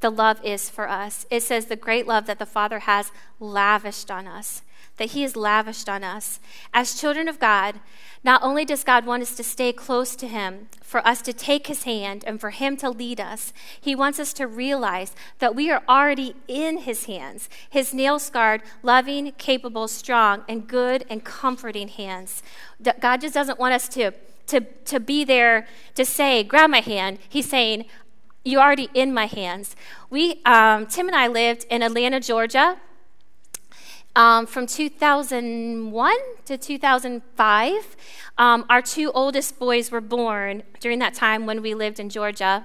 [0.00, 1.26] the love is for us.
[1.28, 4.62] It says, the great love that the Father has lavished on us,
[4.96, 6.40] that He has lavished on us.
[6.72, 7.80] As children of God,
[8.24, 11.66] not only does God want us to stay close to Him, for us to take
[11.66, 15.70] His hand, and for Him to lead us, He wants us to realize that we
[15.70, 21.88] are already in His hands, His nail scarred, loving, capable, strong, and good and comforting
[21.88, 22.42] hands.
[23.00, 24.12] God just doesn't want us to
[24.46, 27.18] to, to be there to say, grab my hand.
[27.28, 27.86] He's saying,
[28.44, 29.76] You're already in my hands.
[30.10, 32.78] We, um, Tim and I lived in Atlanta, Georgia.
[34.16, 37.96] Um, from 2001 to 2005.
[38.38, 42.64] Um, our two oldest boys were born during that time when we lived in Georgia.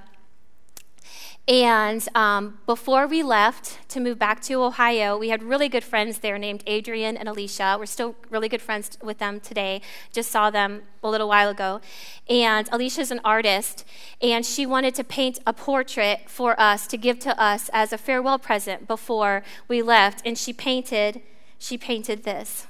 [1.49, 6.19] And um, before we left to move back to Ohio, we had really good friends
[6.19, 7.75] there named Adrian and Alicia.
[7.77, 9.81] We're still really good friends with them today.
[10.13, 11.81] Just saw them a little while ago.
[12.29, 13.83] And Alicia's an artist,
[14.21, 17.97] and she wanted to paint a portrait for us to give to us as a
[17.97, 20.21] farewell present before we left.
[20.25, 21.21] And she painted,
[21.61, 22.65] she painted this.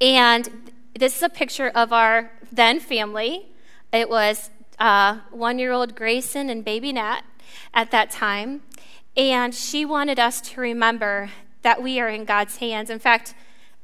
[0.00, 3.48] And this is a picture of our then family.
[3.92, 7.22] It was uh, one year old Grayson and baby Nat
[7.74, 8.62] at that time.
[9.16, 11.30] And she wanted us to remember
[11.62, 12.90] that we are in God's hands.
[12.90, 13.34] In fact,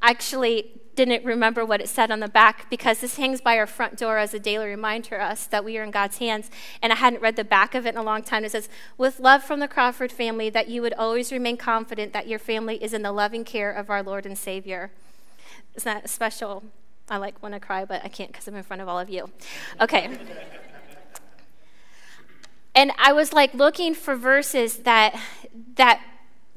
[0.01, 3.97] actually didn't remember what it said on the back because this hangs by our front
[3.97, 6.51] door as a daily reminder to us that we are in God's hands.
[6.83, 8.45] And I hadn't read the back of it in a long time.
[8.45, 12.29] It says, With love from the Crawford family, that you would always remain confident that
[12.29, 14.91] your family is in the loving care of our Lord and Savior.
[15.75, 16.65] Isn't that special.
[17.09, 19.09] I like want to cry, but I can't because I'm in front of all of
[19.09, 19.31] you.
[19.81, 20.19] Okay.
[22.75, 25.19] and I was like looking for verses that
[25.77, 26.03] that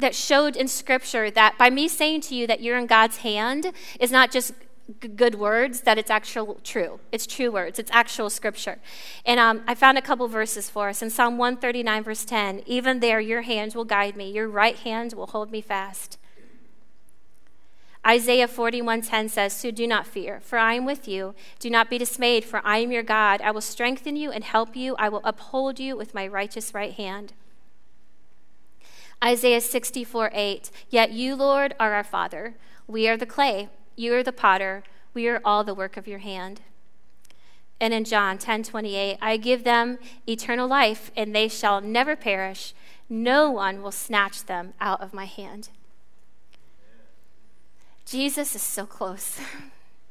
[0.03, 3.71] that showed in scripture that by me saying to you that you're in God's hand
[4.01, 4.53] is not just
[5.01, 6.99] g- good words, that it's actual true.
[7.13, 7.79] It's true words.
[7.79, 8.79] It's actual scripture.
[9.25, 12.63] And um, I found a couple verses for us in Psalm 139, verse 10.
[12.65, 14.29] Even there, your hand will guide me.
[14.29, 16.17] Your right hand will hold me fast.
[18.05, 21.33] Isaiah 41:10 says, "So do not fear, for I am with you.
[21.59, 23.39] Do not be dismayed, for I am your God.
[23.39, 24.97] I will strengthen you and help you.
[24.99, 27.31] I will uphold you with my righteous right hand."
[29.23, 32.55] Isaiah 64 8, "Yet you, Lord, are our Father.
[32.87, 34.83] We are the clay, you are the potter.
[35.13, 36.61] We are all the work of your hand."
[37.79, 42.73] And in John 10:28, "I give them eternal life, and they shall never perish.
[43.07, 45.69] No one will snatch them out of my hand."
[48.05, 49.39] Jesus is so close.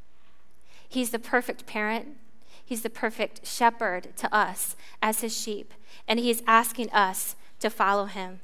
[0.89, 2.17] He's the perfect parent.
[2.65, 5.75] He's the perfect shepherd to us as his sheep,
[6.09, 8.41] and he's asking us to follow him.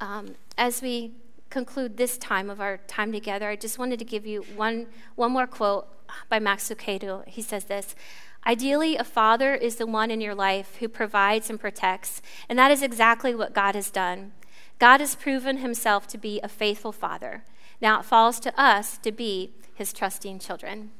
[0.00, 1.12] Um, as we
[1.50, 4.86] conclude this time of our time together, I just wanted to give you one,
[5.16, 5.88] one more quote
[6.28, 7.26] by Max Lucado.
[7.26, 7.94] He says this
[8.46, 12.70] Ideally, a father is the one in your life who provides and protects, and that
[12.70, 14.32] is exactly what God has done.
[14.78, 17.44] God has proven himself to be a faithful father.
[17.80, 20.90] Now it falls to us to be his trusting children.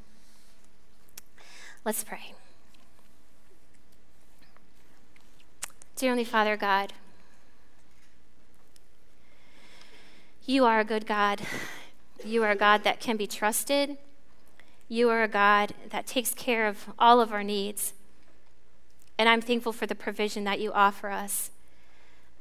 [1.84, 2.34] Let's pray.
[5.96, 6.92] Dear Heavenly Father God,
[10.49, 11.42] you are a good God.
[12.24, 13.99] You are a God that can be trusted.
[14.88, 17.92] You are a God that takes care of all of our needs.
[19.18, 21.51] And I'm thankful for the provision that you offer us.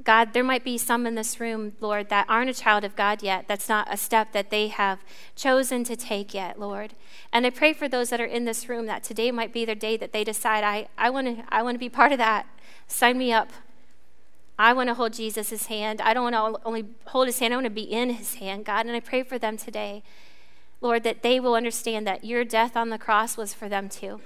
[0.05, 3.22] God, there might be some in this room, Lord, that aren't a child of God
[3.22, 3.49] yet.
[3.49, 4.99] That's not a step that they have
[5.36, 6.93] chosen to take yet, Lord.
[7.34, 9.76] And I pray for those that are in this room that today might be their
[9.76, 12.45] day that they decide, I, I want to I wanna be part of that.
[12.88, 13.49] Sign me up.
[14.60, 16.01] I want to hold Jesus' hand.
[16.01, 18.66] I don't want to only hold his hand, I want to be in his hand,
[18.66, 18.86] God.
[18.86, 20.03] And I pray for them today,
[20.82, 24.20] Lord, that they will understand that your death on the cross was for them too.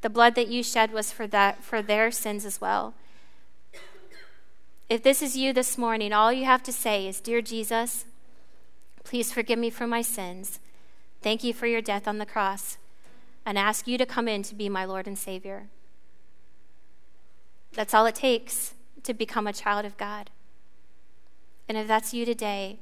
[0.00, 2.94] The blood that you shed was for that for their sins as well.
[4.88, 8.04] If this is you this morning, all you have to say is, Dear Jesus,
[9.04, 10.60] please forgive me for my sins.
[11.22, 12.78] Thank you for your death on the cross,
[13.44, 15.66] and ask you to come in to be my Lord and Savior.
[17.72, 18.74] That's all it takes
[19.06, 20.30] to become a child of God.
[21.68, 22.78] And if that's you today,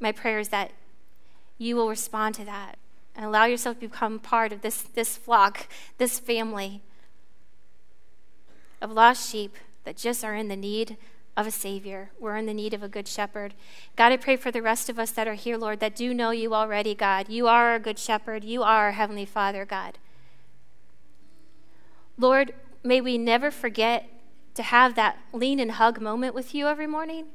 [0.00, 0.72] my prayer is that
[1.58, 2.76] you will respond to that
[3.14, 6.82] and allow yourself to become part of this, this flock, this family
[8.80, 10.96] of lost sheep that just are in the need
[11.36, 12.10] of a Savior.
[12.18, 13.54] We're in the need of a good shepherd.
[13.96, 16.30] God, I pray for the rest of us that are here, Lord, that do know
[16.30, 17.28] you already, God.
[17.28, 18.44] You are a good shepherd.
[18.44, 19.98] You are our Heavenly Father, God.
[22.18, 24.08] Lord, may we never forget
[24.54, 27.26] to have that lean and hug moment with you every morning.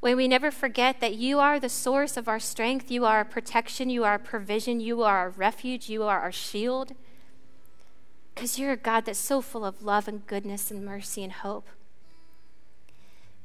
[0.00, 2.90] When we never forget that you are the source of our strength.
[2.90, 3.90] You are our protection.
[3.90, 4.80] You are our provision.
[4.80, 5.90] You are our refuge.
[5.90, 6.92] You are our shield.
[8.34, 11.68] Because you're a God that's so full of love and goodness and mercy and hope.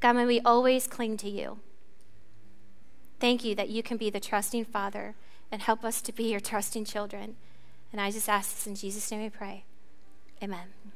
[0.00, 1.58] God, may we always cling to you.
[3.20, 5.14] Thank you that you can be the trusting Father
[5.50, 7.36] and help us to be your trusting children.
[7.92, 9.64] And I just ask this in Jesus' name we pray.
[10.42, 10.95] Amen.